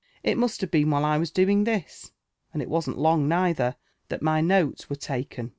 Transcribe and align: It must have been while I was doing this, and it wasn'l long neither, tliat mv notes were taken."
It 0.23 0.35
must 0.35 0.61
have 0.61 0.71
been 0.71 0.89
while 0.89 1.05
I 1.05 1.19
was 1.19 1.29
doing 1.29 1.63
this, 1.63 2.11
and 2.53 2.59
it 2.63 2.69
wasn'l 2.71 2.97
long 2.97 3.27
neither, 3.27 3.75
tliat 4.09 4.21
mv 4.23 4.43
notes 4.47 4.89
were 4.89 4.95
taken." 4.95 5.49